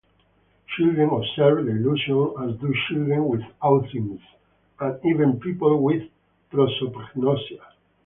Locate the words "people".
5.39-5.79